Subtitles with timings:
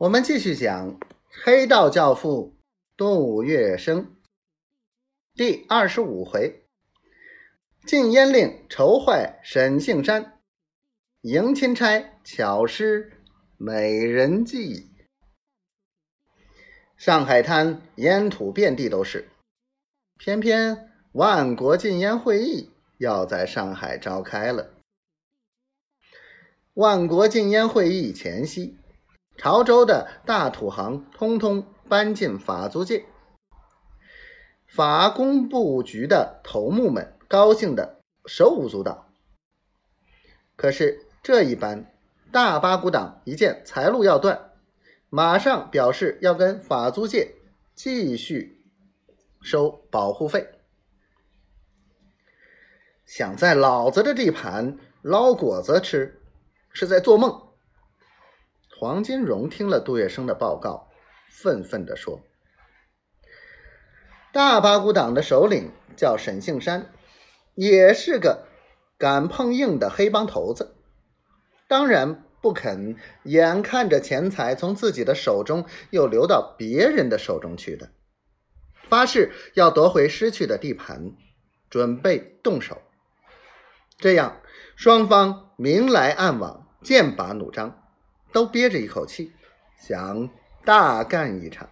[0.00, 0.98] 我们继续讲
[1.44, 2.56] 黑道教父
[2.96, 4.06] 杜月笙
[5.34, 6.64] 第二十五回：
[7.84, 10.40] 禁烟令愁坏沈杏山，
[11.20, 13.12] 迎亲差巧施
[13.58, 14.90] 美人计。
[16.96, 19.28] 上海滩烟土遍地都是，
[20.16, 24.70] 偏偏万国禁烟会议要在上海召开了。
[26.72, 28.79] 万国禁烟会议前夕。
[29.40, 33.06] 潮州的大土行通通搬进法租界，
[34.66, 39.10] 法工部局的头目们高兴的手舞足蹈。
[40.56, 41.90] 可是这一搬，
[42.30, 44.50] 大八股党一见财路要断，
[45.08, 47.36] 马上表示要跟法租界
[47.74, 48.62] 继续
[49.40, 50.50] 收保护费。
[53.06, 56.20] 想在老子的地盘捞果子吃，
[56.74, 57.46] 是在做梦。
[58.80, 60.88] 黄金荣听了杜月笙的报告，
[61.28, 62.22] 愤愤地说
[64.32, 66.90] ：“大八股党的首领叫沈杏山，
[67.54, 68.46] 也是个
[68.96, 70.76] 敢碰硬的黑帮头子，
[71.68, 77.90] 当然不肯眼看着钱财从自己的手中又流到别人的手中去的，
[78.88, 81.12] 发誓要夺回失去的地盘，
[81.68, 82.80] 准备动手。
[83.98, 84.40] 这样，
[84.74, 87.76] 双方明来暗往，剑拔弩张。”
[88.32, 89.32] 都憋着一口气，
[89.78, 90.30] 想
[90.64, 91.68] 大干一场。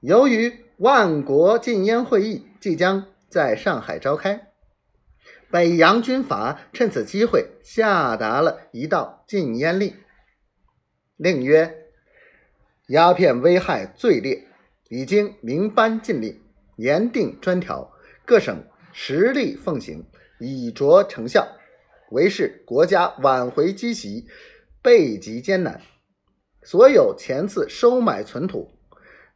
[0.00, 4.48] 由于万国禁烟会议即将在上海召开，
[5.50, 9.94] 北洋军阀趁此机会下达了一道禁烟令，
[11.16, 11.86] 令曰：
[12.88, 14.46] 鸦片危害最烈，
[14.88, 16.42] 已经明颁禁令，
[16.76, 17.92] 严定专条，
[18.26, 20.04] 各省实力奉行，
[20.38, 21.46] 以着成效，
[22.10, 24.26] 为是国家挽回积习。
[24.84, 25.80] 备极艰难，
[26.62, 28.70] 所有前次收买存土，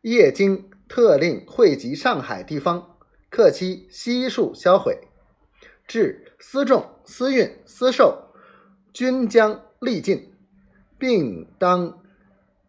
[0.03, 2.99] 业经特令汇集上海地方，
[3.31, 5.09] 克期悉数销毁，
[5.87, 8.31] 至私种、私运、私售，
[8.93, 10.35] 均将立尽，
[10.99, 12.03] 并当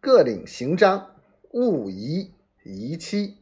[0.00, 1.16] 各领行章，
[1.50, 2.32] 勿疑
[2.64, 3.36] 遗期。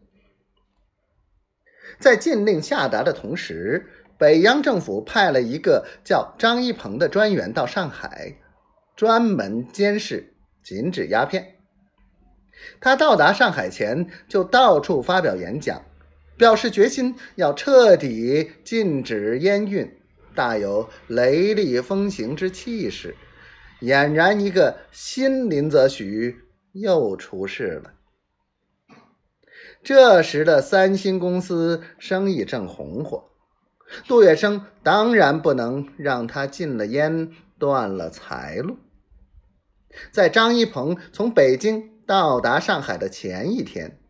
[2.01, 8.41] 在禁令下达的同时，北洋政府派了一个叫张一鹏的专员到上海。
[8.99, 11.55] 专门监视、禁止鸦片。
[12.81, 15.85] 他到达上海前，就到处发表演讲，
[16.37, 19.89] 表示决心要彻底禁止烟运，
[20.35, 23.15] 大有雷厉风行之气势。
[23.83, 26.37] 俨然一个新林则徐
[26.73, 27.93] 又出世了。
[29.85, 33.31] 这时的三星公司生意正红火，
[34.09, 37.31] 杜月笙当然不能让他禁了烟，
[37.61, 38.77] 断了财路。
[40.11, 44.01] 在张一鹏从北京到达上海的前一天，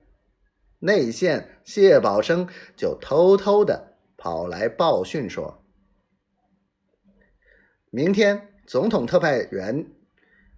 [0.80, 5.64] 内线谢宝生就偷偷的跑来报讯说
[7.90, 9.86] ：“明天总统特派员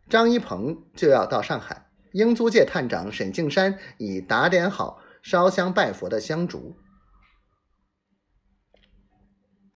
[0.08, 6.76] 张一鹏就要到上海，英租界探长沈敬山已打点好烧香拜佛的香烛，